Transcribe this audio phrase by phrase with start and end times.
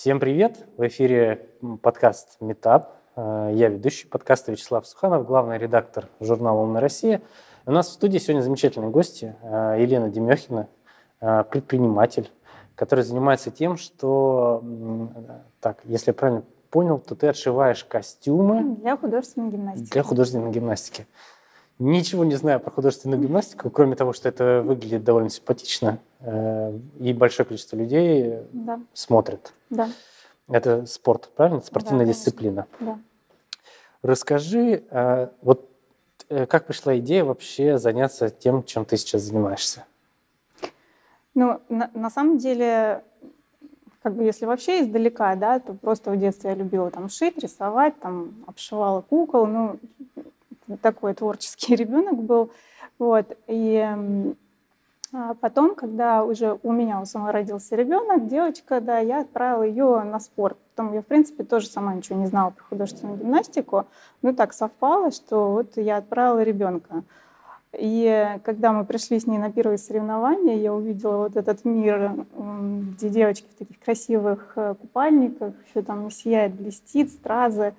[0.00, 0.66] Всем привет!
[0.78, 1.50] В эфире
[1.82, 3.02] подкаст «Метап».
[3.16, 7.20] Э, я ведущий подкаста Вячеслав Суханов, главный редактор журнала «Умная Россия».
[7.66, 9.36] У нас в студии сегодня замечательные гости.
[9.42, 10.68] Э, Елена Демехина,
[11.20, 12.30] э, предприниматель,
[12.76, 14.64] который занимается тем, что,
[15.60, 19.92] так, если я правильно понял, то ты отшиваешь костюмы для художественной гимнастики.
[19.92, 21.06] Для художественной гимнастики.
[21.80, 27.14] Ничего не знаю про художественную гимнастику, кроме того, что это выглядит довольно симпатично, э, и
[27.14, 28.80] большое количество людей да.
[28.92, 29.54] смотрит.
[29.70, 29.88] Да.
[30.50, 31.62] Это спорт, правильно?
[31.62, 32.66] Спортивная да, дисциплина.
[32.80, 32.98] Да.
[34.02, 35.70] Расскажи, э, вот
[36.28, 39.86] э, как пришла идея вообще заняться тем, чем ты сейчас занимаешься?
[41.34, 43.02] Ну, на, на самом деле,
[44.02, 47.98] как бы если вообще издалека, да, то просто в детстве я любила там шить, рисовать,
[48.00, 49.78] там обшивала кукол, ну,
[50.76, 52.50] такой творческий ребенок был.
[52.98, 53.36] Вот.
[53.46, 53.96] И
[55.12, 60.02] а потом, когда уже у меня у самой родился ребенок, девочка, да, я отправила ее
[60.04, 60.56] на спорт.
[60.74, 63.86] Потом я, в принципе, тоже сама ничего не знала про художественную гимнастику.
[64.22, 67.02] Ну, так совпало, что вот я отправила ребенка.
[67.72, 73.08] И когда мы пришли с ней на первые соревнования, я увидела вот этот мир, где
[73.08, 77.74] девочки в таких красивых э, купальниках, все там сияет, блестит, стразы.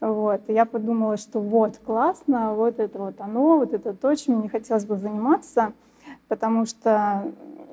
[0.00, 0.40] Вот.
[0.48, 4.48] И я подумала, что вот, классно, вот это вот оно, вот это то, чем мне
[4.48, 5.72] хотелось бы заниматься,
[6.28, 7.30] потому что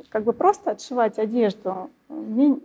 [0.10, 2.60] как бы просто отшивать одежду мне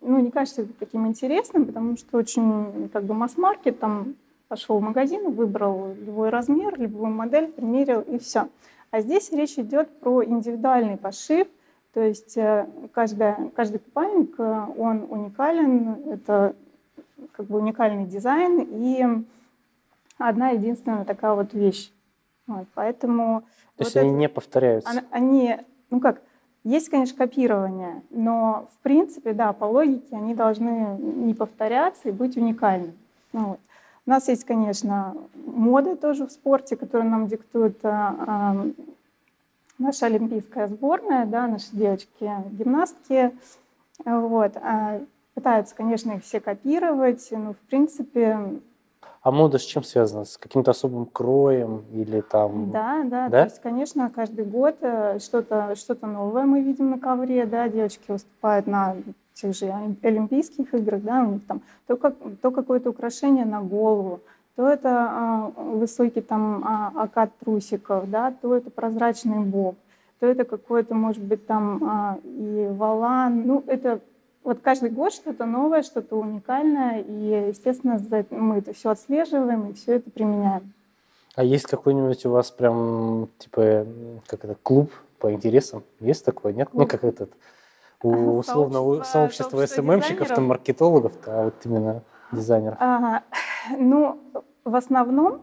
[0.00, 4.14] ну, не кажется таким интересным, потому что очень как бы масс-маркет, там
[4.48, 8.48] пошел в магазин, выбрал любой размер, любую модель, примерил и все.
[8.90, 11.46] А здесь речь идет про индивидуальный пошив,
[11.92, 16.54] то есть э, каждая, каждый купальник, э, он уникален, это
[17.32, 19.24] как бы уникальный дизайн и
[20.18, 21.92] одна единственная такая вот вещь.
[22.46, 23.40] Вот, поэтому...
[23.76, 25.04] То вот есть они не повторяются?
[25.10, 25.56] Они,
[25.90, 26.22] ну как,
[26.64, 32.36] есть, конечно, копирование, но в принципе, да, по логике они должны не повторяться и быть
[32.36, 32.94] уникальными.
[33.32, 33.60] Ну, вот.
[34.06, 38.66] У нас есть, конечно, мода тоже в спорте, которую нам диктует а, а,
[39.78, 43.32] наша олимпийская сборная, да, наши девочки гимнастки.
[44.04, 44.56] Вот.
[44.56, 45.00] А
[45.38, 48.58] Пытаются, конечно, их все копировать, но, в принципе...
[49.22, 50.24] А мода с чем связана?
[50.24, 52.72] С каким-то особым кроем или там...
[52.72, 53.42] Да, да, да?
[53.42, 58.10] то есть, конечно, каждый год э, что-то что новое мы видим на ковре, да, девочки
[58.10, 58.96] выступают на
[59.34, 59.72] тех же
[60.02, 64.18] Олимпийских играх, да, у них там то, как, то какое-то украшение на голову,
[64.56, 69.76] то это а, высокий там а, окат трусиков, да, то это прозрачный боб,
[70.18, 74.00] то это какой-то, может быть, там а, и валан, ну, это
[74.48, 78.00] вот каждый год что-то новое, что-то уникальное, и, естественно,
[78.30, 80.72] мы это все отслеживаем и все это применяем.
[81.34, 83.86] А есть какой-нибудь у вас прям, типа,
[84.26, 85.82] как это, клуб по интересам?
[86.00, 86.70] Есть такое, нет?
[86.72, 87.30] Ну, как этот,
[88.02, 92.78] у условно у сообщества СММщиков, там, маркетологов, а вот именно дизайнеров.
[92.80, 93.22] Ага.
[93.78, 94.18] Ну,
[94.64, 95.42] в основном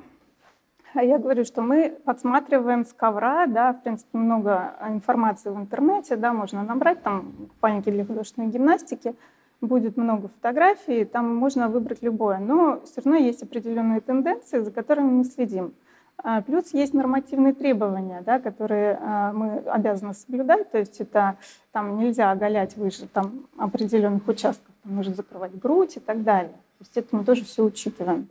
[1.01, 6.33] я говорю, что мы подсматриваем с ковра, да, в принципе, много информации в интернете, да,
[6.33, 9.15] можно набрать там купальники для художественной гимнастики,
[9.61, 15.11] будет много фотографий, там можно выбрать любое, но все равно есть определенные тенденции, за которыми
[15.11, 15.73] мы следим.
[16.17, 21.37] А, плюс есть нормативные требования, да, которые а, мы обязаны соблюдать, то есть это
[21.71, 26.53] там нельзя оголять выше там, определенных участков, там нужно закрывать грудь и так далее.
[26.77, 28.29] То есть это мы тоже все учитываем.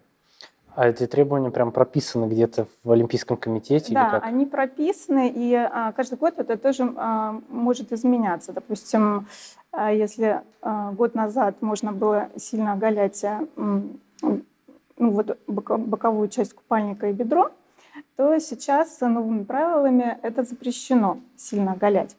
[0.75, 3.95] А эти требования прям прописаны где-то в Олимпийском комитете?
[3.95, 4.25] Да, или как?
[4.25, 8.53] они прописаны, и а, каждый год это тоже а, может изменяться.
[8.53, 9.29] Допустим,
[9.71, 17.09] а, если а, год назад можно было сильно оголять а, ну, вот, боковую часть купальника
[17.09, 17.51] и бедро,
[18.17, 22.17] то сейчас новыми правилами это запрещено сильно оголять.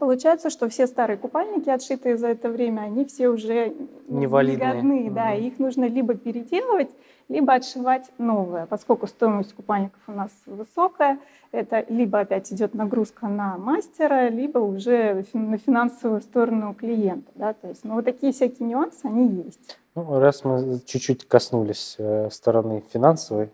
[0.00, 3.72] Получается, что все старые купальники, отшитые за это время, они все уже
[4.08, 4.82] невалидные.
[4.82, 6.90] Негодны, да, их нужно либо переделывать,
[7.28, 11.18] либо отшивать новое, поскольку стоимость купальников у нас высокая.
[11.52, 17.30] Это либо опять идет нагрузка на мастера, либо уже на финансовую сторону клиента.
[17.34, 17.54] Да?
[17.54, 19.78] То есть, ну, вот такие всякие нюансы, они есть.
[19.94, 23.50] Ну, раз мы чуть-чуть коснулись э, стороны финансовой,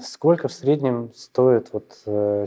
[0.00, 2.46] Сколько в среднем стоит вот э,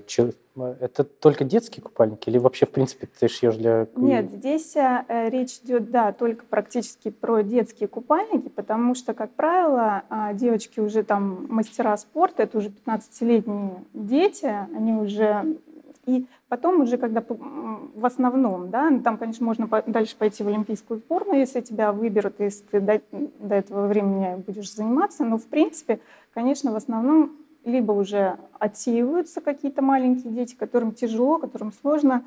[0.80, 3.88] это только детские купальники или вообще в принципе ты шьешь для?
[3.98, 10.04] Нет, здесь э, речь идет да только практически про детские купальники, потому что как правило
[10.10, 15.58] э, девочки уже там мастера спорта, это уже 15-летние дети, они уже
[16.06, 21.00] и потом уже, когда в основном, да, ну, там, конечно, можно дальше пойти в олимпийскую
[21.00, 26.00] сборную, если тебя выберут, если ты до, до этого времени будешь заниматься, но в принципе
[26.36, 27.32] конечно, в основном
[27.64, 32.24] либо уже отсеиваются какие-то маленькие дети, которым тяжело, которым сложно,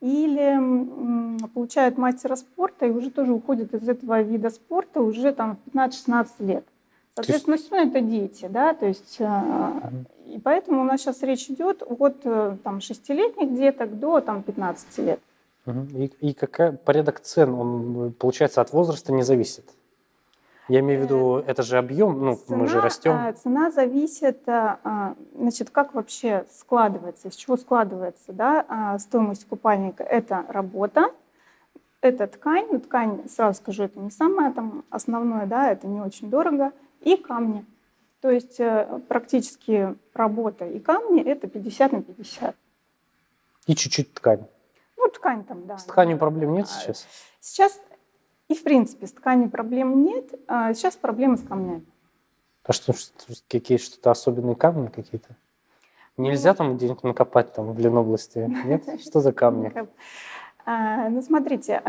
[0.00, 6.26] или получают мастера спорта и уже тоже уходят из этого вида спорта уже там 15-16
[6.38, 6.64] лет.
[7.14, 7.66] Соответственно, есть...
[7.66, 12.16] все это дети, да, то есть, mm и поэтому у нас сейчас речь идет от
[12.24, 15.20] э, там шестилетних деток до там 15 лет.
[15.66, 19.64] И, и какой порядок цен, он, получается, от возраста не зависит?
[20.68, 23.34] Я имею в виду, э, это же объем, ну, цена, мы же растем.
[23.42, 30.04] Цена зависит, а, значит, как вообще складывается, из чего складывается, да, а, стоимость купальника.
[30.04, 31.10] Это работа,
[32.00, 36.30] это ткань, ну, ткань, сразу скажу, это не самое там основное, да, это не очень
[36.30, 37.64] дорого, и камни.
[38.20, 42.54] То есть э, практически работа и камни– это 50 на 50.
[43.66, 44.46] И чуть-чуть ткань.
[44.96, 45.78] Ну, ткань там, да.
[45.78, 47.06] С тканью проблем нет а, сейчас?
[47.40, 47.80] Сейчас
[48.48, 50.34] и, в принципе, с тканью проблем нет.
[50.48, 51.86] А сейчас проблемы с камнями.
[52.64, 52.92] А что,
[53.48, 55.36] какие что-то особенные камни какие-то?
[56.16, 58.38] Нельзя ну, там денег накопать там в Ленобласти?
[58.64, 58.84] Нет?
[59.00, 59.72] Что за камни?
[60.66, 61.82] А, ну, смотрите,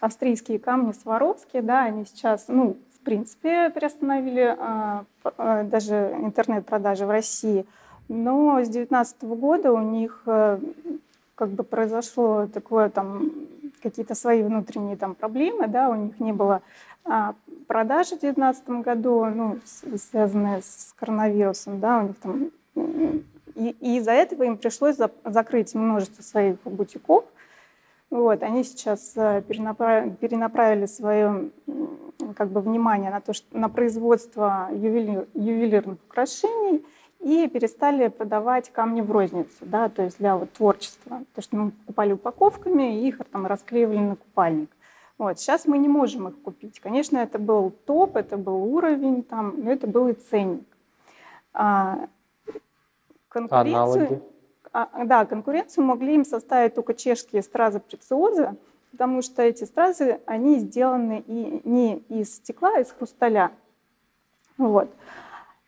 [0.00, 5.04] австрийские камни Сваровские, да, они сейчас, ну, в принципе, приостановили а,
[5.36, 7.66] а, даже интернет-продажи в России.
[8.08, 10.58] Но с 2019 года у них э,
[11.34, 13.30] как бы произошло такое там
[13.82, 16.62] какие-то свои внутренние там проблемы, да, у них не было
[17.04, 17.34] а,
[17.66, 19.58] продажи в 2019 году, ну,
[19.96, 22.50] связанные с коронавирусом, да, у них там
[23.54, 27.24] и, и из-за этого им пришлось за, закрыть множество своих бутиков.
[28.14, 31.50] Вот, они сейчас э, перенаправили, перенаправили свое
[32.36, 36.86] как бы внимание на то, что на производство ювелир, ювелирных украшений
[37.18, 41.24] и перестали продавать камни в розницу, да, то есть для вот творчества.
[41.34, 44.70] То, что мы покупали упаковками и их там расклеивали на купальник.
[45.18, 45.40] Вот.
[45.40, 46.78] Сейчас мы не можем их купить.
[46.78, 50.62] Конечно, это был топ, это был уровень, там, но это был и ценник.
[51.52, 52.06] А,
[53.28, 54.22] конкуренцию, Аналоги?
[54.74, 58.56] А, да, конкуренцию могли им составить только чешские стразы прециоза,
[58.90, 63.52] потому что эти стразы, они сделаны и не из стекла, а из хрусталя.
[64.58, 64.90] Вот.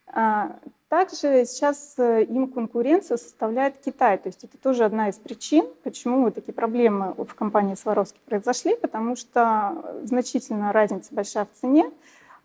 [0.07, 0.57] А,
[0.89, 4.17] также сейчас э, им конкуренцию составляет Китай.
[4.17, 8.75] То есть это тоже одна из причин, почему вот такие проблемы в компании Сваровски произошли,
[8.75, 11.89] потому что значительная разница большая в цене.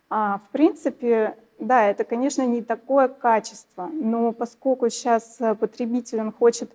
[0.09, 6.71] А в принципе, да, это, конечно, не такое качество, но поскольку сейчас потребитель он хочет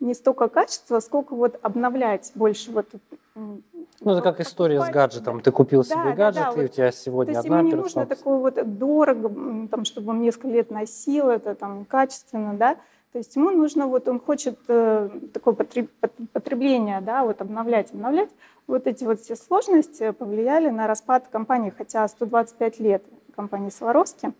[0.00, 2.86] не столько качества, сколько вот обновлять больше вот
[3.34, 5.40] ну, это как история с гаджетом.
[5.40, 7.68] Ты купил себе да, гаджет, да, и вот, у тебя сегодня то есть одна ему
[7.68, 12.76] не нужно такое вот дорого, там, чтобы он несколько лет носил это там качественно, да.
[13.12, 15.90] То есть ему нужно, вот он хочет э, такое потреб,
[16.32, 18.30] потребление, да, вот обновлять, обновлять.
[18.66, 23.02] Вот эти вот все сложности повлияли на распад компании, хотя 125 лет
[23.40, 24.34] компании Сваровски.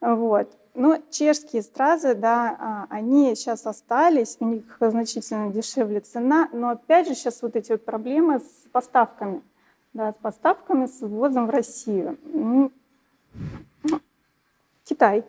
[0.00, 0.48] Вот.
[0.74, 7.06] Но чешские стразы, да, а, они сейчас остались, у них значительно дешевле цена, но опять
[7.06, 9.42] же сейчас вот эти вот проблемы с поставками,
[9.92, 12.18] да, с поставками, с ввозом в Россию.
[12.24, 12.72] Ну,
[14.84, 15.24] Китай,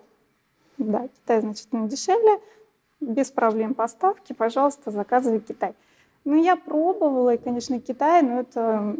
[0.77, 2.39] да, Китай значительно дешевле,
[2.99, 5.75] без проблем поставки, пожалуйста, заказывай Китай.
[6.23, 8.95] Ну, я пробовала, и, конечно, Китай, но это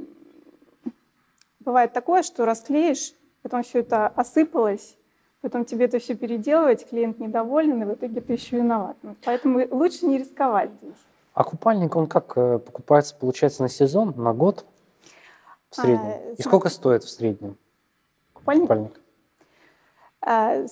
[1.61, 3.13] бывает такое, что расклеишь,
[3.45, 4.97] потом все это осыпалось,
[5.41, 8.97] потом тебе это все переделывать, клиент недоволен, и в итоге ты еще виноват.
[9.23, 10.97] Поэтому лучше не рисковать здесь.
[11.35, 14.65] А купальник, он как э, покупается, получается, на сезон, на год
[15.69, 16.07] в среднем?
[16.07, 17.55] А, и сколько стоит в среднем
[18.33, 18.63] купальник?
[18.63, 19.01] купальник?
[20.21, 20.65] А,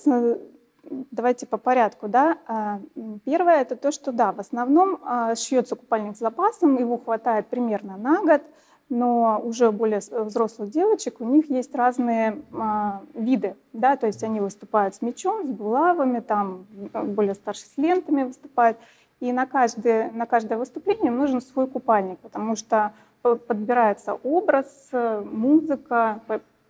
[1.12, 2.38] давайте по порядку, да.
[2.48, 2.80] А,
[3.24, 7.96] первое это то, что да, в основном а, шьется купальник с запасом, его хватает примерно
[7.96, 8.42] на год
[8.88, 14.40] но уже более взрослых девочек у них есть разные а, виды, да, то есть они
[14.40, 18.78] выступают с мечом, с булавами, там более старшие с лентами выступают,
[19.20, 26.20] и на каждое, на каждое выступление нужен свой купальник, потому что подбирается образ, музыка,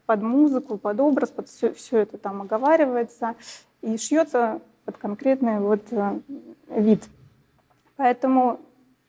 [0.06, 3.34] под музыку, под образ, под все, все это там оговаривается
[3.80, 6.20] и шьется под конкретный вот э,
[6.68, 7.04] вид.
[7.96, 8.60] Поэтому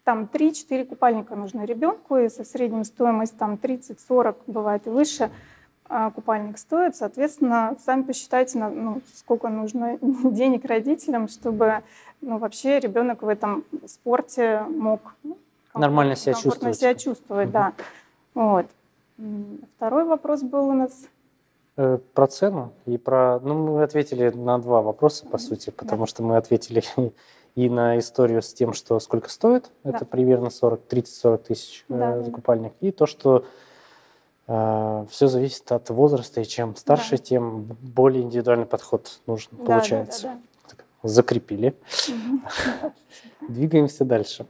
[0.05, 5.31] там 3-4 купальника нужно ребенку, и со средним стоимость там 30-40, бывает и выше,
[5.89, 6.95] а, купальник стоит.
[6.95, 11.81] Соответственно, сами посчитайте, ну, сколько нужно денег родителям, чтобы
[12.21, 15.37] ну, вообще ребенок в этом спорте мог ну,
[15.73, 16.77] нормально себя чувствовать.
[16.77, 17.53] себя чувствовать, угу.
[17.53, 17.73] да.
[18.35, 18.67] Вот.
[19.77, 21.07] Второй вопрос был у нас.
[21.77, 23.39] Э, про цену и про...
[23.41, 26.07] Ну, мы ответили на два вопроса, по сути, потому да.
[26.07, 26.83] что мы ответили
[27.55, 29.89] и на историю с тем, что сколько стоит, да.
[29.89, 33.43] это примерно 40, 30-40 тысяч э, да, э, за купальник, и то, что
[34.47, 37.23] э, все зависит от возраста, и чем старше, да.
[37.23, 40.27] тем более индивидуальный подход нужен, да, получается.
[40.27, 40.33] Да,
[40.69, 41.09] да, да.
[41.09, 41.75] Закрепили.
[43.49, 44.45] Двигаемся дальше.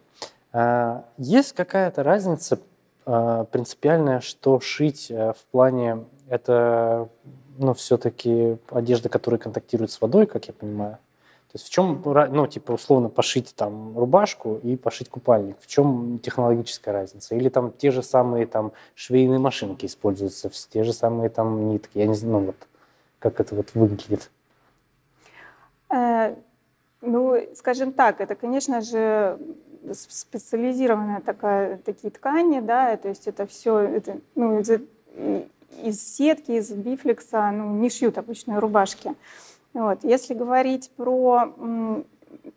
[0.54, 2.60] А, есть какая-то разница
[3.06, 7.10] а, принципиальная, что шить э, в плане это
[7.58, 10.98] ну, все-таки одежда, которая контактирует с водой, как я понимаю.
[11.52, 15.56] То есть в чем, ну, типа, условно, пошить там рубашку и пошить купальник?
[15.62, 17.36] В чем технологическая разница?
[17.36, 21.98] Или там те же самые там швейные машинки используются, те же самые там нитки?
[21.98, 22.58] Я не знаю, ну, вот,
[23.20, 24.32] как это вот выглядит.
[25.90, 26.36] Э,
[27.00, 29.40] ну, скажем так, это, конечно же,
[29.94, 34.70] специализированная такая, такие ткани, да, то есть это все, это, ну, из,
[35.84, 39.16] из сетки, из бифлекса, ну, не шьют обычные рубашки.
[39.74, 40.04] Вот.
[40.04, 41.54] Если говорить про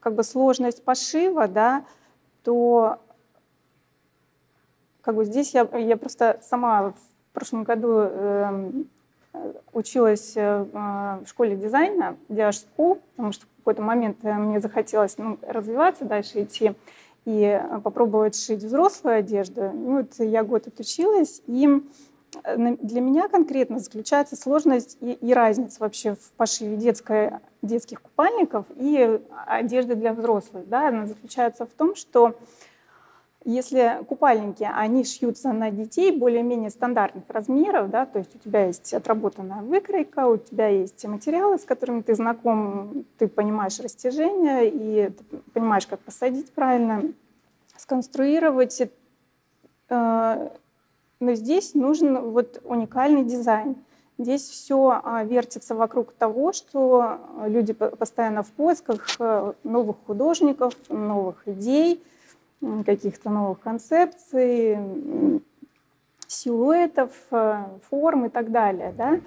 [0.01, 1.85] как бы сложность пошива, да,
[2.45, 2.99] то
[5.03, 8.73] как бы здесь я, я просто сама в прошлом году э,
[9.73, 15.19] училась э, в школе дизайна, Diage School, потому что в какой-то момент э, мне захотелось
[15.19, 16.75] ну, развиваться, дальше идти
[17.25, 19.71] и попробовать шить взрослую одежду.
[19.73, 21.81] Ну, вот я год отучилась, и Э,
[22.57, 29.21] для меня конкретно заключается сложность и, и разница вообще в пошиве детской, детских купальников и
[29.47, 30.69] одежды для взрослых.
[30.69, 30.89] Да?
[30.89, 32.37] Она заключается в том, что
[33.45, 38.93] если купальники, они шьются на детей более-менее стандартных размеров, да, то есть у тебя есть
[38.93, 45.11] отработанная выкройка, у тебя есть материалы, с которыми ты знаком, ты понимаешь растяжение и
[45.55, 47.05] понимаешь, как посадить правильно,
[47.77, 48.83] сконструировать
[49.89, 50.49] э,
[51.21, 53.77] но здесь нужен вот уникальный дизайн.
[54.19, 61.47] Здесь все а, вертится вокруг того, что люди постоянно в поисках э, новых художников, новых
[61.47, 62.03] идей,
[62.85, 64.77] каких-то новых концепций,
[66.27, 68.93] силуэтов, э, форм и так далее.
[68.97, 69.21] Да?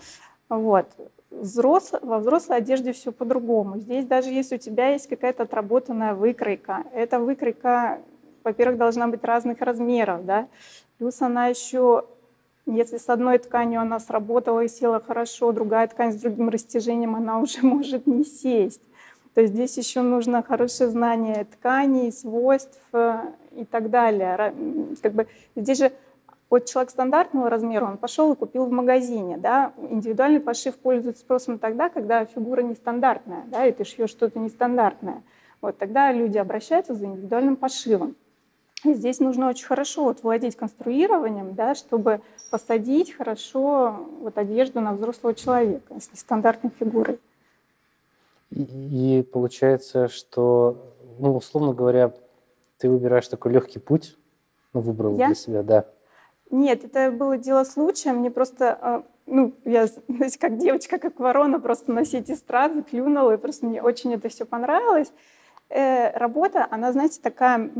[0.49, 0.87] Вот.
[1.29, 1.93] Взрос...
[2.01, 3.79] Во взрослой одежде все по-другому.
[3.79, 8.01] Здесь даже если у тебя есть какая-то отработанная выкройка, эта выкройка,
[8.43, 10.25] во-первых, должна быть разных размеров.
[10.25, 10.47] Да?
[11.01, 12.05] Плюс она еще,
[12.67, 17.39] если с одной тканью она сработала и села хорошо, другая ткань с другим растяжением, она
[17.39, 18.83] уже может не сесть.
[19.33, 23.17] То есть здесь еще нужно хорошее знание тканей, свойств э,
[23.53, 24.53] и так далее.
[25.01, 25.91] Как бы здесь же
[26.51, 29.37] вот человек стандартного размера, он пошел и купил в магазине.
[29.37, 29.73] Да?
[29.89, 35.23] Индивидуальный пошив пользуется спросом тогда, когда фигура нестандартная, да, и ты шьешь что-то нестандартное.
[35.61, 38.15] Вот тогда люди обращаются за индивидуальным пошивом.
[38.83, 45.35] Здесь нужно очень хорошо вот владеть конструированием, да, чтобы посадить хорошо вот одежду на взрослого
[45.35, 47.19] человека с нестандартной фигурой.
[48.49, 52.13] И, и получается, что, ну, условно говоря,
[52.77, 54.17] ты выбираешь такой легкий путь,
[54.73, 55.85] ну, выбрал для себя, да.
[56.49, 58.11] Нет, это было дело случая.
[58.11, 63.35] Мне просто, а, ну, я, знаете, как девочка, как ворона, просто на сети эстрады клюнула,
[63.35, 65.13] и просто мне очень это все понравилось.
[65.73, 67.71] Э, работа, она, знаете, такая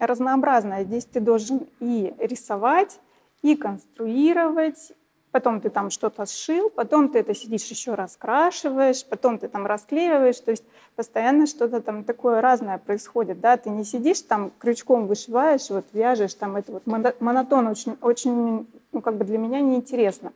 [0.00, 0.82] разнообразная.
[0.82, 2.98] Здесь ты должен и рисовать,
[3.42, 4.92] и конструировать,
[5.30, 10.40] потом ты там что-то сшил, потом ты это сидишь еще раскрашиваешь, потом ты там расклеиваешь,
[10.40, 10.64] то есть
[10.96, 16.34] постоянно что-то там такое разное происходит, да, ты не сидишь там крючком вышиваешь, вот вяжешь,
[16.34, 16.86] там это вот
[17.20, 20.32] монотон очень, очень, ну как бы для меня неинтересно.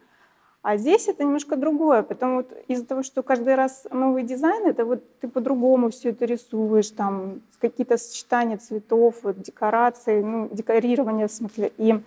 [0.62, 4.84] А здесь это немножко другое, потому вот из-за того, что каждый раз новый дизайн, это
[4.84, 11.32] вот ты по-другому все это рисуешь, там какие-то сочетания цветов, вот, декорации, ну, декорирование в
[11.32, 12.00] смысле, и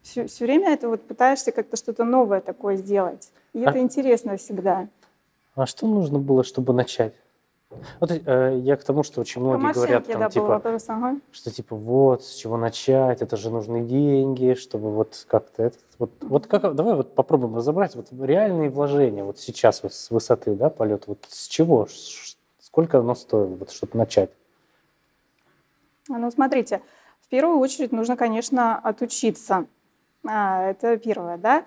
[0.00, 3.30] все, все время это вот пытаешься как-то что-то новое такое сделать.
[3.52, 4.88] И а, это интересно всегда.
[5.54, 7.12] А что нужно было, чтобы начать?
[8.00, 11.16] Вот э, я к тому, что очень многие говорят, там, да, типа, вопрос, ага.
[11.30, 16.10] что типа вот с чего начать, это же нужны деньги, чтобы вот как-то это, вот,
[16.20, 20.68] вот как, давай вот попробуем разобрать вот реальные вложения вот сейчас вот с высоты, да,
[20.68, 21.86] полета, вот с чего,
[22.58, 24.30] сколько оно стоило, вот, чтобы начать?
[26.08, 26.82] Ну, смотрите,
[27.20, 29.66] в первую очередь нужно, конечно, отучиться.
[30.26, 31.64] А, это первое, да.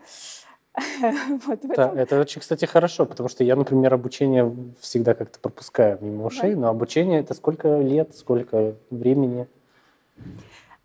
[1.46, 6.26] вот да, это очень, кстати, хорошо, потому что я, например, обучение всегда как-то пропускаю мимо
[6.26, 6.62] ушей, да.
[6.62, 9.48] но обучение это сколько лет, сколько времени?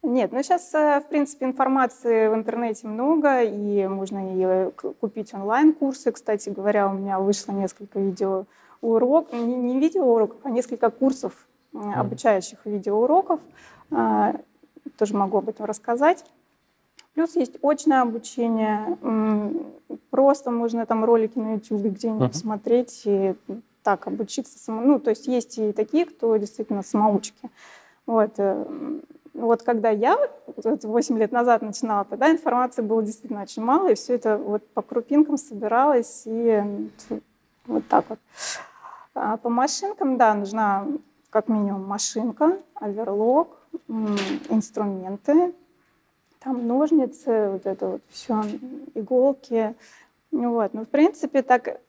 [0.02, 6.12] Нет, ну сейчас, э, в принципе, информации в интернете много, и можно и купить онлайн-курсы.
[6.12, 8.44] Кстати говоря, у меня вышло несколько видео
[8.80, 13.40] урок, не, не видеоуроков, а несколько курсов обучающих видеоуроков.
[13.90, 14.36] А,
[14.96, 16.24] тоже могу об этом рассказать.
[17.18, 18.96] Плюс есть очное обучение.
[20.10, 22.32] Просто можно там ролики на YouTube где-нибудь uh-huh.
[22.32, 23.34] посмотреть и
[23.82, 24.86] так обучиться самому.
[24.86, 27.50] Ну, то есть есть и такие, кто действительно самоучки.
[28.06, 28.34] Вот.
[28.36, 28.64] Э,
[29.34, 30.16] вот когда я
[30.54, 34.82] 8 лет назад начинала, тогда информации было действительно очень мало, и все это вот по
[34.82, 36.62] крупинкам собиралось, и
[37.66, 38.20] вот так вот.
[39.14, 40.86] А по машинкам, да, нужна
[41.30, 43.48] как минимум машинка, оверлок,
[43.88, 45.52] инструменты,
[46.48, 48.42] там ножницы, вот это вот все,
[48.94, 49.74] иголки.
[50.30, 50.72] Вот.
[50.72, 51.80] Ну, в принципе, так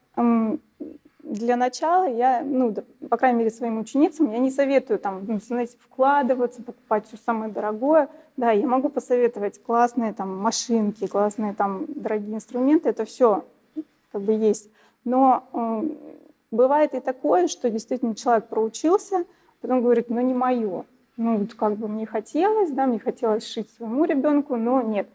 [1.24, 2.76] для начала я, ну,
[3.10, 7.50] по крайней мере, своим ученицам, я не советую там, ну, знаете, вкладываться, покупать все самое
[7.50, 8.10] дорогое.
[8.36, 13.46] Да, я могу посоветовать классные там машинки, классные там дорогие инструменты, это все
[14.12, 14.70] как бы есть.
[15.06, 15.90] Но э,
[16.52, 19.26] бывает и такое, что действительно человек проучился,
[19.62, 20.84] потом говорит, ну не мое.
[21.22, 25.10] Ну как бы мне хотелось, да, мне хотелось шить своему ребенку, но нет.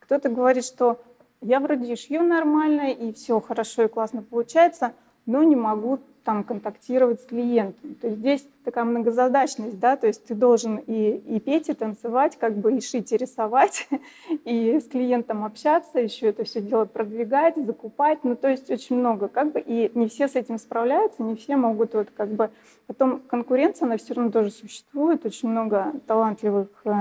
[0.00, 1.00] Кто-то говорит, что
[1.40, 4.94] я вроде шью нормально, и все хорошо и классно получается,
[5.26, 7.94] но не могу там контактировать с клиентом.
[8.00, 12.36] То есть здесь такая многозадачность, да, то есть ты должен и, и петь, и танцевать,
[12.38, 13.86] как бы и шить, и рисовать,
[14.44, 19.28] и с клиентом общаться, еще это все дело продвигать, закупать, ну то есть очень много,
[19.28, 22.50] как бы, и не все с этим справляются, не все могут вот как бы,
[22.86, 26.92] потом конкуренция, она все равно тоже существует, очень много талантливых э,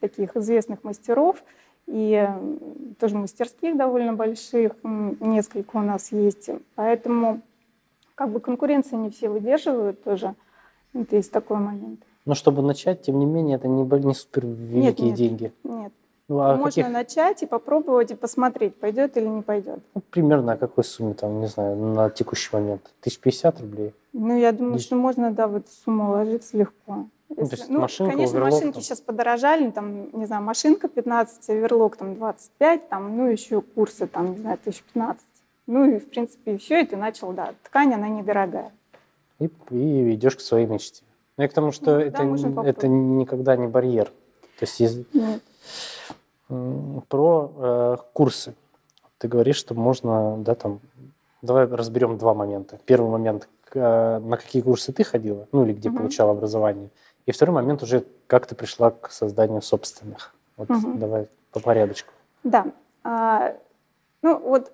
[0.00, 1.44] таких известных мастеров,
[1.86, 7.40] и э, тоже мастерских довольно больших, несколько у нас есть, поэтому
[8.14, 10.34] как бы конкуренция не все выдерживают тоже.
[10.92, 12.00] Это есть такой момент.
[12.24, 15.52] Но чтобы начать, тем не менее, это не, не супер великие нет, нет, деньги.
[15.64, 15.92] Нет.
[16.26, 16.88] Ну, а Можно каких...
[16.88, 19.80] начать и попробовать и посмотреть, пойдет или не пойдет.
[19.94, 22.94] Ну, примерно о какой сумме, там, не знаю, на текущий момент?
[23.00, 23.92] Тысяч пятьдесят рублей?
[24.14, 24.86] Ну, я думаю, Здесь...
[24.86, 27.06] что можно, да, в эту сумму ложиться легко.
[27.28, 28.82] Если, ну, то есть ну, машинка, конечно, оверлок, машинки там.
[28.82, 34.32] сейчас подорожали, там, не знаю, машинка 15, оверлок там 25, там, ну, еще курсы, там,
[34.32, 35.26] не знаю, 1015.
[35.66, 38.72] Ну и, в принципе, все, и ты начал, да, ткань, она недорогая.
[39.38, 41.02] И, и идешь к своей мечте.
[41.36, 42.22] Ну и к тому, что ну, это,
[42.62, 44.06] это никогда не барьер.
[44.58, 45.04] То есть из...
[45.12, 45.42] Нет.
[47.08, 48.54] про э, курсы.
[49.18, 50.80] Ты говоришь, что можно, да, там,
[51.42, 52.78] давай разберем два момента.
[52.84, 55.98] Первый момент, э, на какие курсы ты ходила, ну или где угу.
[55.98, 56.90] получала образование.
[57.26, 60.34] И второй момент уже, как ты пришла к созданию собственных.
[60.56, 60.98] Вот угу.
[60.98, 62.12] давай по порядочку.
[62.44, 62.66] Да.
[63.02, 63.56] А,
[64.22, 64.70] ну вот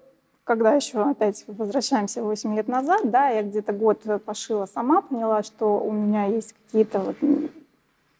[0.50, 5.78] когда еще опять возвращаемся 8 лет назад, да, я где-то год пошила сама, поняла, что
[5.78, 7.16] у меня есть какие-то вот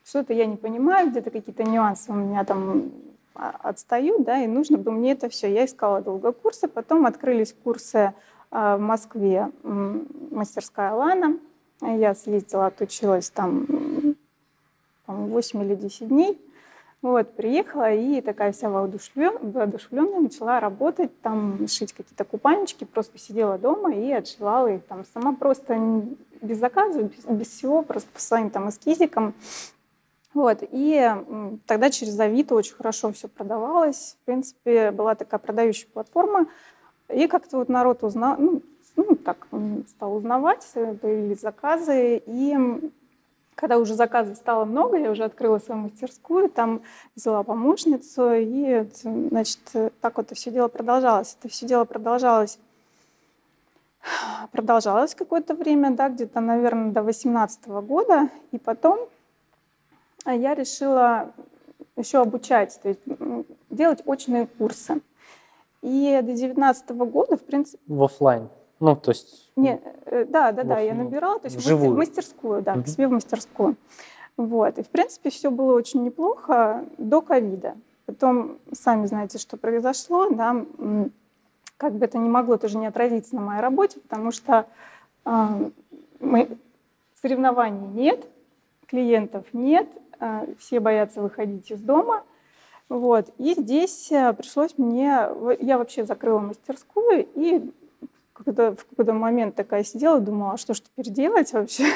[0.05, 2.93] что-то я не понимаю, где-то какие-то нюансы у меня там
[3.35, 5.53] а, отстают, да, и нужно бы мне это все.
[5.53, 8.15] Я искала долго курсы, потом открылись курсы
[8.53, 11.37] а, в Москве, мастерская Лана.
[11.81, 13.67] Я съездила, отучилась там,
[15.05, 16.41] по 8 или 10 дней.
[17.03, 23.95] Вот, приехала и такая вся воодушевленная начала работать, там шить какие-то купальнички, просто сидела дома
[23.95, 26.05] и отшивала их там сама просто
[26.43, 29.35] без заказа, без, без всего, просто по своим там эскизикам.
[30.35, 31.11] Вот, и
[31.67, 34.17] тогда через Авито очень хорошо все продавалось.
[34.21, 36.47] В принципе, была такая продающая платформа.
[37.09, 38.63] И как-то вот народ узнал, ну,
[38.95, 39.49] ну так,
[39.89, 42.57] стал узнавать, появились заказы, и
[43.61, 46.81] когда уже заказов стало много, я уже открыла свою мастерскую, там
[47.15, 49.59] взяла помощницу, и, значит,
[50.01, 51.37] так вот это все дело продолжалось.
[51.39, 52.59] Это все дело продолжалось
[54.51, 58.99] продолжалось какое-то время, да, где-то, наверное, до 18 года, и потом
[60.25, 61.31] я решила
[61.97, 63.01] еще обучать, то есть
[63.69, 65.03] делать очные курсы.
[65.83, 67.83] И до 19 года, в принципе...
[67.87, 68.49] В офлайн.
[68.81, 69.53] Ну, то есть...
[69.57, 71.95] Не, э, да, да, да, я набирала, то есть вживую.
[71.95, 72.83] в мастерскую, да, угу.
[72.83, 73.77] к себе в мастерскую.
[74.37, 74.79] Вот.
[74.79, 77.75] И, в принципе, все было очень неплохо до ковида.
[78.07, 80.65] Потом, сами знаете, что произошло, да,
[81.77, 84.67] как бы это не могло тоже не отразиться на моей работе, потому что
[85.25, 85.71] э,
[86.19, 86.59] мы,
[87.15, 88.27] соревнований нет,
[88.87, 92.25] клиентов нет, э, все боятся выходить из дома.
[92.89, 93.33] Вот.
[93.39, 95.29] И здесь э, пришлось мне...
[95.61, 97.71] Я вообще закрыла мастерскую и
[98.45, 101.85] когда в какой-то момент такая сидела, думала, а что ж теперь делать вообще?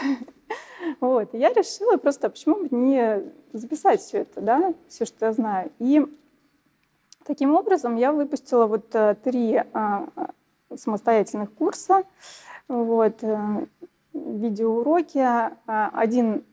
[1.00, 1.32] Вот.
[1.32, 3.22] Я решила просто, почему бы не
[3.54, 5.72] записать все это, да, все, что я знаю.
[5.78, 6.04] И
[7.24, 10.08] таким образом я выпустила вот э, три а,
[10.74, 12.04] самостоятельных курса,
[12.68, 13.66] вот, э,
[14.12, 16.44] видеоуроки, а, один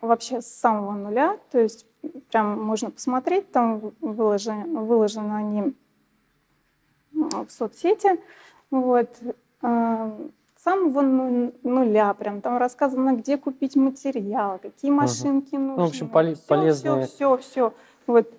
[0.00, 1.86] вообще с самого нуля, то есть
[2.30, 5.74] прям можно посмотреть, там выложены, выложены они
[7.12, 8.20] в соцсети,
[8.70, 9.08] вот.
[9.62, 10.16] А,
[10.60, 11.00] с самого
[11.62, 15.62] нуля прям там рассказано, где купить материал, какие машинки угу.
[15.62, 15.76] нужны.
[15.76, 17.06] Ну, в общем, поли- все, полезные.
[17.06, 17.74] Все, все, все.
[18.06, 18.30] Вот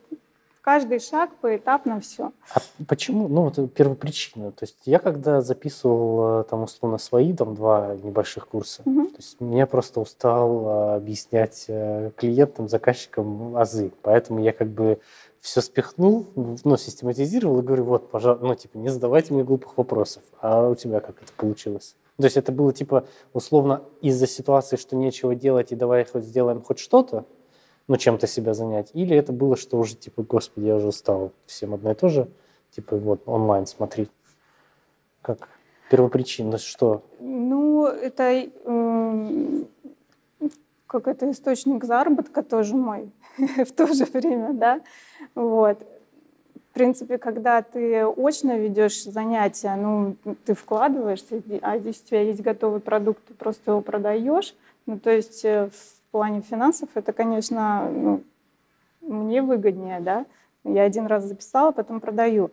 [0.62, 2.32] каждый шаг поэтапно все.
[2.54, 3.28] А почему?
[3.28, 4.52] Ну, вот первопричина.
[4.52, 9.08] То есть я когда записывал э, там условно свои там два небольших курса, угу.
[9.08, 13.91] то есть меня просто устал э, объяснять э, клиентам, заказчикам азы.
[14.04, 15.00] Поэтому я как бы
[15.41, 20.23] все спихнул, ну, систематизировал и говорю, вот, пожалуйста, ну, типа, не задавайте мне глупых вопросов.
[20.39, 21.95] А у тебя как это получилось?
[22.17, 26.62] То есть это было, типа, условно, из-за ситуации, что нечего делать, и давай хоть сделаем
[26.62, 27.25] хоть что-то,
[27.88, 28.91] ну, чем-то себя занять?
[28.93, 32.30] Или это было, что уже, типа, господи, я уже устал, всем одно и то же,
[32.69, 34.12] типа, вот, онлайн смотреть?
[35.23, 35.49] Как
[35.89, 37.04] первопричина, что?
[37.19, 39.63] Ну, это э,
[40.91, 44.82] как это источник заработка тоже мой в то же время, да,
[45.36, 45.82] вот.
[46.69, 52.41] В принципе, когда ты очно ведешь занятия, ну, ты вкладываешься, а здесь у тебя есть
[52.41, 54.56] готовый продукт, ты просто его продаешь.
[54.86, 58.23] Ну, то есть э, в плане финансов это, конечно, ну,
[59.01, 60.25] мне выгоднее, да.
[60.63, 62.51] Я один раз записала, потом продаю.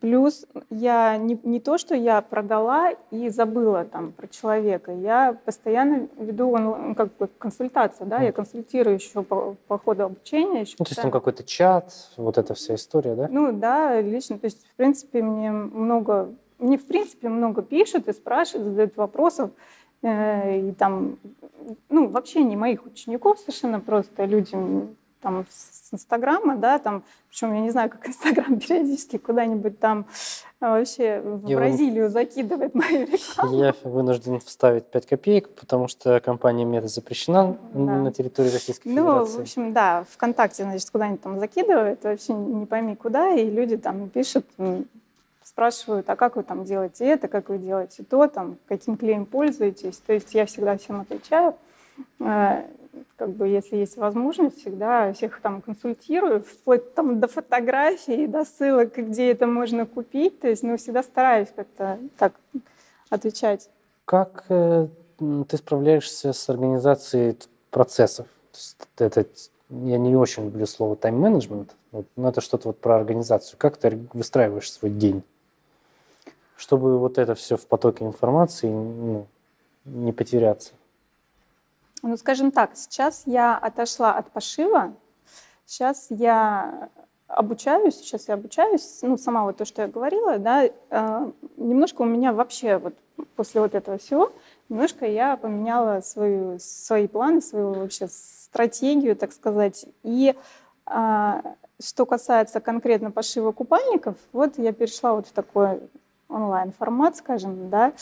[0.00, 6.08] Плюс я не, не то, что я продала и забыла там про человека, я постоянно
[6.18, 10.62] веду он, как бы консультацию, да, я консультирую еще по, по ходу обучения.
[10.62, 13.28] Еще ну, то есть там какой-то чат, вот эта вся история, да?
[13.30, 18.12] Ну да, лично, то есть в принципе мне много, мне в принципе много пишут и
[18.12, 19.52] спрашивают, задают вопросов,
[20.02, 21.16] э, и там,
[21.90, 24.56] ну вообще не моих учеников совершенно просто люди
[25.26, 30.06] там с Инстаграма, да, там, причем я не знаю, как Инстаграм периодически куда-нибудь там
[30.60, 32.12] а, вообще в я Бразилию вам...
[32.12, 33.58] закидывает мою рекламу.
[33.58, 37.80] Я вынужден вставить 5 копеек, потому что компания Мета запрещена да.
[37.80, 39.32] на территории Российской ну, Федерации.
[39.32, 43.76] Ну, в общем, да, ВКонтакте, значит, куда-нибудь там закидывает, вообще не пойми куда, и люди
[43.76, 44.46] там пишут,
[45.42, 49.96] спрашивают, а как вы там делаете это, как вы делаете то, там, каким клеем пользуетесь.
[50.06, 51.56] То есть я всегда всем отвечаю.
[53.16, 58.96] Как бы, если есть возможность, всегда всех там консультирую, вплоть там до фотографий, до ссылок,
[58.96, 60.40] где это можно купить.
[60.40, 62.34] То есть, ну, всегда стараюсь как-то так
[63.10, 63.70] отвечать.
[64.04, 64.88] Как э,
[65.48, 67.36] ты справляешься с организацией
[67.70, 68.26] процессов?
[68.98, 69.26] Это,
[69.70, 71.74] я не очень люблю слово тайм-менеджмент,
[72.16, 73.58] но это что-то вот про организацию.
[73.58, 75.22] Как ты выстраиваешь свой день?
[76.56, 79.26] Чтобы вот это все в потоке информации ну,
[79.84, 80.72] не потеряться.
[82.06, 84.94] Ну, скажем так, сейчас я отошла от пошива,
[85.64, 86.88] сейчас я
[87.26, 92.04] обучаюсь, сейчас я обучаюсь, ну, сама вот то, что я говорила, да, э, немножко у
[92.04, 92.94] меня вообще вот
[93.34, 94.30] после вот этого всего,
[94.68, 100.36] немножко я поменяла свою, свои планы, свою вообще стратегию, так сказать, и
[100.86, 101.42] э,
[101.82, 105.80] что касается конкретно пошива купальников, вот я перешла вот в такой
[106.28, 107.94] онлайн-формат, скажем, да,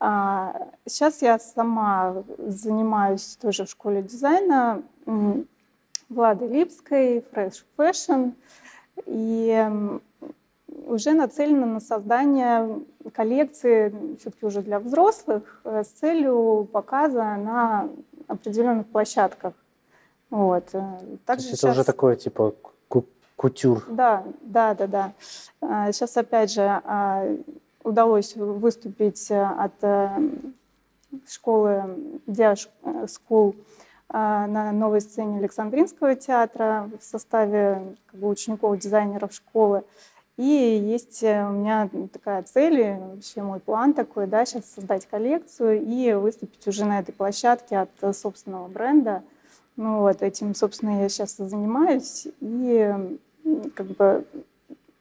[0.00, 4.82] Сейчас а, я сама занимаюсь тоже в школе дизайна
[6.08, 8.32] Влады Липской, Fresh Fashion,
[9.04, 9.70] и
[10.86, 12.80] уже нацелена на создание
[13.12, 17.88] коллекции все-таки уже для взрослых э, с целью показа на
[18.26, 19.52] определенных площадках.
[20.30, 20.64] Вот.
[20.72, 21.64] Э, также То есть сейчас...
[21.64, 22.54] это уже такое типа
[23.36, 23.84] кутюр.
[23.88, 25.12] Да, да, да, да.
[25.92, 27.26] Сейчас опять же а,
[27.90, 30.08] удалось выступить э, от э,
[31.28, 33.56] школы Диаш School
[34.08, 39.82] э, на новой сцене Александринского театра в составе как бы, учеников дизайнеров школы.
[40.36, 46.14] И есть у меня такая цель, вообще мой план такой, да, сейчас создать коллекцию и
[46.14, 49.22] выступить уже на этой площадке от собственного бренда.
[49.76, 52.26] Ну вот, этим, собственно, я сейчас и занимаюсь.
[52.40, 53.18] И
[53.74, 54.24] как бы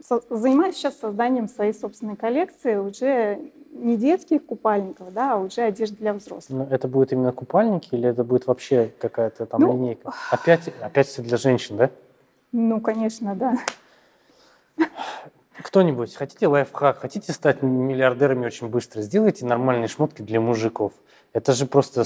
[0.08, 6.14] занимаюсь сейчас созданием своей собственной коллекции уже не детских купальников, да, а уже одежды для
[6.14, 6.68] взрослых.
[6.70, 10.14] Но это будет именно купальники или это будет вообще какая-то там ну, линейка?
[10.32, 11.90] Опять, опять все для женщин, да?
[12.52, 13.58] Ну, конечно, да.
[15.62, 20.94] Кто-нибудь, хотите лайфхак, хотите стать миллиардерами очень быстро, сделайте нормальные шмотки для мужиков.
[21.32, 22.04] Это же просто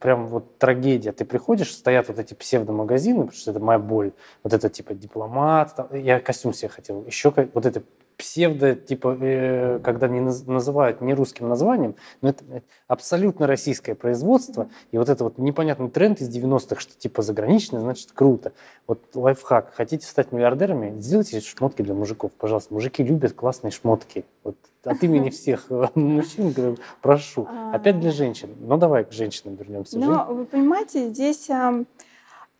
[0.00, 1.12] прям вот трагедия.
[1.12, 4.12] Ты приходишь, стоят вот эти псевдомагазины, потому что это моя боль.
[4.42, 5.74] Вот это типа дипломат.
[5.76, 7.04] Там, я костюм себе хотел.
[7.04, 7.82] Еще вот это
[8.16, 12.44] псевдо, типа, э, когда не наз, называют не русским названием, но это
[12.88, 18.12] абсолютно российское производство, и вот это вот непонятный тренд из 90-х, что типа заграничное, значит
[18.12, 18.52] круто.
[18.86, 22.72] Вот лайфхак, хотите стать миллиардерами, сделайте шмотки для мужиков, пожалуйста.
[22.72, 24.24] Мужики любят классные шмотки.
[24.44, 27.48] Вот от имени всех мужчин говорю, прошу.
[27.72, 28.50] Опять для женщин.
[28.60, 29.98] Ну давай к женщинам вернемся.
[29.98, 31.48] Ну, вы понимаете, здесь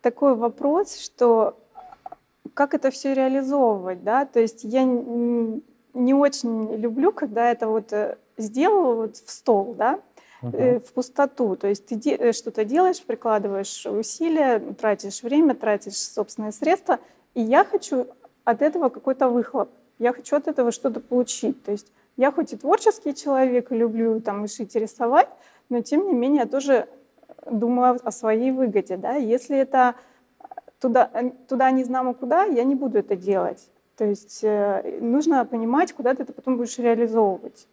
[0.01, 1.57] такой вопрос, что
[2.57, 8.17] как это все реализовывать, да, то есть я не очень люблю, когда это вот э,
[8.35, 9.99] сделала вот в стол, да,
[10.41, 10.79] uh-huh.
[10.79, 11.55] в пустоту.
[11.55, 16.99] То есть ты де- э, что-то делаешь, прикладываешь усилия, тратишь время, тратишь собственные средства,
[17.35, 18.07] и я хочу
[18.43, 19.69] от этого какой-то выхлоп.
[19.99, 21.63] Я хочу от этого что-то получить.
[21.63, 25.29] То есть я хоть и творческий человек, люблю там и шить, и рисовать,
[25.69, 26.87] но тем не менее я тоже
[27.51, 28.97] думаю о своей выгоде.
[28.97, 29.13] Да?
[29.13, 29.93] Если это
[30.79, 33.69] туда, э, туда не знамо куда, я не буду это делать.
[33.95, 37.67] То есть э, нужно понимать, куда ты это потом будешь реализовывать.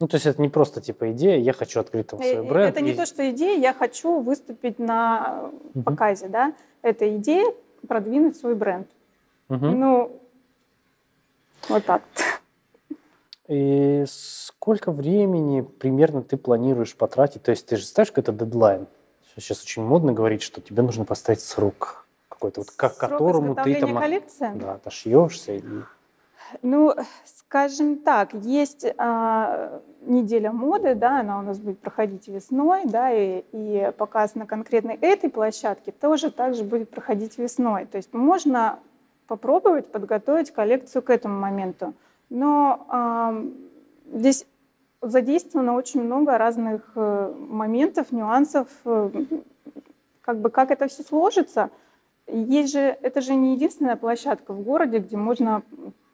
[0.00, 2.70] Ну, то есть это не просто типа идея, я хочу открыть там свой Э, бренд.
[2.76, 5.82] Это не и- то, что идея, я хочу выступить на Мгм.
[5.84, 6.52] показе, да.
[6.82, 7.52] Это идея
[7.88, 8.88] продвинуть свой бренд.
[9.48, 9.80] Мгм.
[9.80, 10.20] Ну,
[11.68, 12.02] вот так.
[13.48, 17.42] И сколько времени примерно ты планируешь потратить?
[17.42, 18.86] То есть ты же ставишь какой-то дедлайн?
[19.36, 22.06] Сейчас очень модно говорить, что тебе нужно поставить срок
[22.38, 24.52] какой-то, вот к которому ты там коллекции?
[24.54, 25.52] да, отошьешься.
[25.52, 25.62] И...
[26.62, 33.10] Ну, скажем так, есть а, неделя моды, да, она у нас будет проходить весной, да,
[33.12, 37.86] и, и показ на конкретной этой площадке тоже также будет проходить весной.
[37.86, 38.78] То есть можно
[39.26, 41.92] попробовать подготовить коллекцию к этому моменту.
[42.30, 43.52] Но ам,
[44.12, 44.46] здесь
[45.02, 49.10] задействовано очень много разных э, моментов, нюансов, э,
[50.22, 51.70] как бы как это все сложится.
[52.28, 55.62] Есть же, это же не единственная площадка в городе, где можно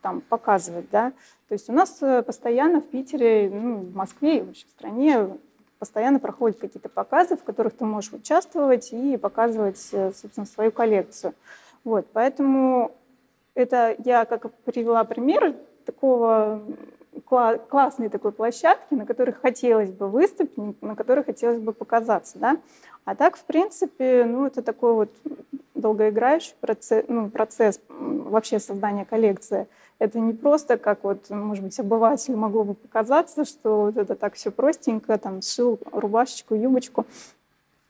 [0.00, 1.12] там показывать, да.
[1.48, 5.28] То есть у нас э, постоянно в Питере, ну, в Москве и вообще в стране
[5.78, 11.34] постоянно проходят какие-то показы, в которых ты можешь участвовать и показывать, э, собственно, свою коллекцию.
[11.84, 12.92] Вот, поэтому
[13.54, 16.62] это я как привела пример такого
[17.28, 22.58] кла- классной такой площадки, на которой хотелось бы выступить, на которой хотелось бы показаться, да.
[23.04, 25.10] А так, в принципе, ну, это такой вот
[25.74, 29.66] долгоиграющий процесс, ну, процесс вообще создания коллекции.
[29.98, 34.34] Это не просто, как вот, может быть, обывателю могло бы показаться, что вот это так
[34.34, 37.06] все простенько, там, сшил рубашечку, юбочку.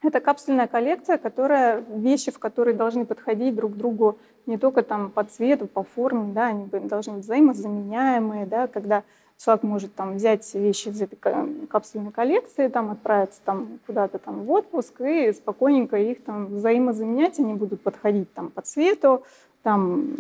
[0.03, 5.25] Это капсульная коллекция, которая, вещи, в которые должны подходить друг другу не только там по
[5.25, 9.03] цвету, по форме, да, они должны быть взаимозаменяемые, да, когда
[9.39, 14.45] человек может там взять вещи из этой ка- капсульной коллекции, там отправиться там куда-то там
[14.45, 19.23] в отпуск и спокойненько их там взаимозаменять, они будут подходить там по цвету,
[19.63, 20.17] там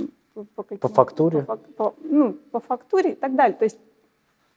[0.54, 1.42] по, каким- фактуре.
[1.42, 3.56] по по- ну, по фактуре и так далее.
[3.56, 3.78] То есть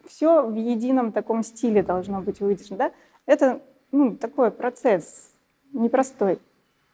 [0.06, 2.92] все в едином таком стиле должно быть выдержано, да?
[3.26, 5.32] Это ну, такой процесс
[5.74, 6.40] непростой.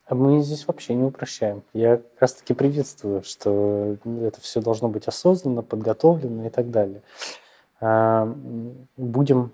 [0.05, 1.63] А мы здесь вообще не упрощаем.
[1.73, 7.01] Я как раз таки приветствую, что это все должно быть осознанно, подготовлено и так далее.
[7.87, 9.51] М, Будем,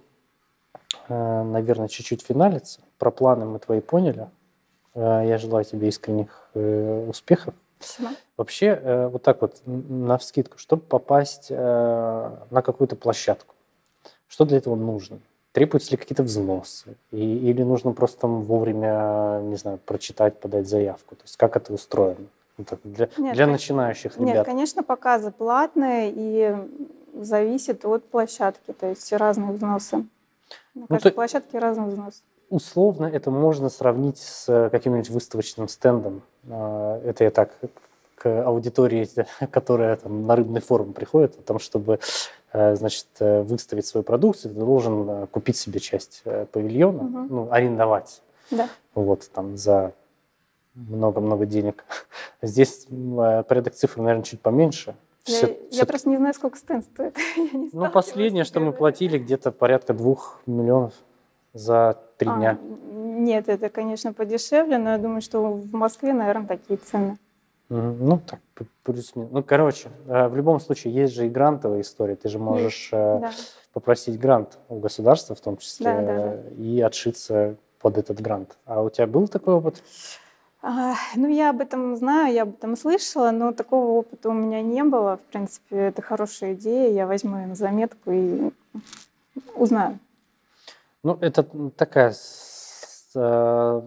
[1.07, 2.81] а, наверное, чуть-чуть финалиться.
[2.97, 4.27] Про планы мы твои поняли.
[4.95, 7.53] А, Я желаю тебе искренних э, успехов.
[7.79, 8.09] Спасибо.
[8.37, 11.55] Вообще, э, вот так вот, на вскидку, чтобы попасть э,
[12.51, 13.55] на какую-то площадку,
[14.27, 15.19] что для этого нужно?
[15.51, 16.95] Требуются ли какие-то взносы?
[17.11, 21.15] И- или нужно просто там вовремя, не знаю, прочитать, подать заявку?
[21.15, 22.27] То есть как это устроено?
[22.57, 24.45] Ну, так, для Нет, для начинающих Нет, ребят.
[24.45, 26.55] конечно, показы платные и
[27.13, 30.05] зависит от площадки, то есть разные взносы.
[30.75, 32.23] На каждой Ну, то- площадке разный взнос.
[32.49, 36.21] Условно это можно сравнить с э, каким-нибудь выставочным стендом.
[36.49, 37.51] А, Это я так
[38.15, 39.07] к аудитории,
[39.51, 41.99] которая там, на рыбный форум приходит, о том, чтобы
[42.53, 47.27] э, значит, э, выставить свою продукцию, ты должен купить себе часть павильона, Мгм.
[47.29, 48.67] ну, арендовать Да.
[48.95, 49.93] вот, там, за
[50.73, 51.85] много-много денег.
[52.41, 52.87] Здесь
[53.47, 54.95] порядок цифр, наверное, чуть поменьше.
[55.25, 57.15] Я, Всё- я всё- просто не знаю, сколько стенд стоит.
[57.37, 60.93] Я ну, последнее, что мы платили, где-то порядка двух миллионов
[61.53, 62.57] за три А, дня.
[62.91, 67.17] Нет, это, конечно, подешевле, но я думаю, что в Москве, наверное, такие цены.
[67.69, 69.29] Ну, так, п- плюс-минус.
[69.31, 72.15] Ну, короче, э, в любом случае, есть же и грантовая история.
[72.15, 73.31] Ты же можешь э, Да.
[73.73, 76.33] попросить грант у государства, в том числе, Да, да, да.
[76.33, 78.57] э, и отшиться под этот грант.
[78.65, 79.83] А у тебя был такой опыт?
[80.61, 84.61] А, Ну, я об этом знаю, я об этом слышала, но такого опыта у меня
[84.61, 85.17] не было.
[85.17, 88.51] В принципе, это хорошая идея, я возьму ее на заметку и
[89.55, 89.99] узнаю.
[91.03, 91.43] Ну, это
[91.77, 92.13] такая...
[93.15, 93.81] э,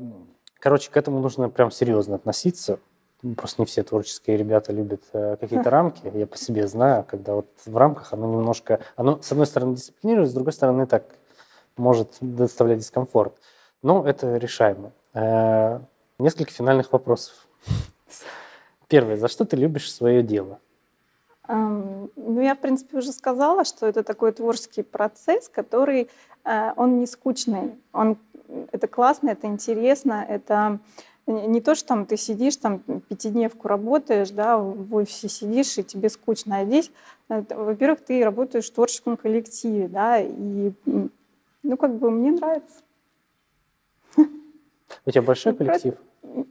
[0.59, 2.79] Короче, к этому нужно прям серьезно относиться.
[3.23, 6.11] М, Просто не все творческие ребята любят э, какие-то рамки.
[6.15, 8.81] Я по себе знаю, когда вот в рамках оно немножко...
[8.97, 11.05] Оно, с одной стороны, дисциплинирует, с другой стороны, так
[11.77, 13.35] может доставлять дискомфорт.
[13.83, 14.93] Но это решаемо.
[16.23, 17.49] Несколько финальных вопросов.
[18.87, 19.17] Первое.
[19.17, 20.61] За что ты любишь свое дело?
[21.49, 26.09] Ам, Ну, я, в принципе, уже сказала, что это такой творческий процесс, который,
[26.45, 27.75] э, он не скучный.
[27.93, 28.17] Он,
[28.71, 30.79] это классно, это интересно, это
[31.27, 36.09] не то, что там ты сидишь, там пятидневку работаешь, да, в офисе сидишь, и тебе
[36.09, 36.59] скучно.
[36.59, 36.93] А здесь,
[37.31, 42.77] э, во-первых, ты работаешь в творческом коллективе, да, и, ну, как бы мне нравится.
[45.05, 45.95] У тебя большой Ну, коллектив?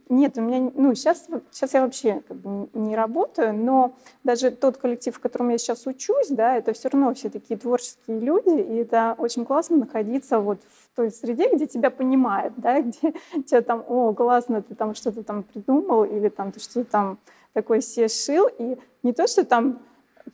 [0.08, 4.76] Нет, у меня, ну, сейчас, сейчас я вообще как бы не работаю, но даже тот
[4.76, 8.76] коллектив, в котором я сейчас учусь, да, это все равно все такие творческие люди, и
[8.76, 13.14] это очень классно находиться вот в той среде, где тебя понимают, да, где
[13.46, 17.18] тебя там, о, классно, ты там что-то там придумал, или там ты что-то там
[17.54, 19.80] такое себе шил, и не то, что там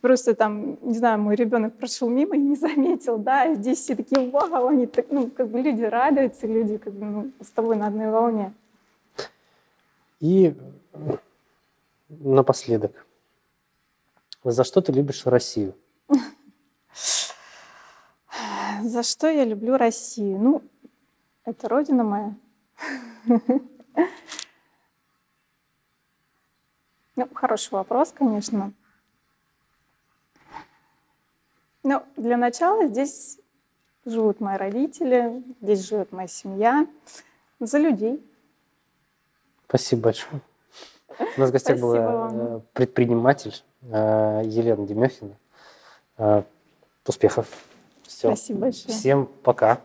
[0.03, 3.96] Просто там, не знаю, мой ребенок прошел мимо и не заметил, да, и здесь все
[3.96, 7.77] такие, вау, они так, ну, как бы люди радуются, люди как бы ну, с тобой
[7.77, 8.53] на одной волне.
[10.20, 10.54] И
[12.09, 13.07] напоследок,
[14.42, 15.74] за что ты любишь Россию?
[18.83, 20.38] За что я люблю Россию?
[20.38, 20.62] Ну,
[21.44, 22.35] это родина моя.
[27.16, 28.72] Ну, хороший вопрос, конечно.
[31.83, 33.40] Ну, для начала здесь
[34.04, 36.87] живут мои родители, здесь живет моя семья.
[37.59, 38.24] За людей.
[39.68, 40.40] Спасибо большое.
[41.37, 42.57] У нас в гостях Спасибо была вам.
[42.57, 45.37] э, предприниматель э, Елена Демехина.
[46.16, 46.42] Э,
[47.07, 47.46] Успехов.
[48.07, 48.28] Все.
[48.28, 48.94] Спасибо большое.
[48.94, 49.81] Всем пока.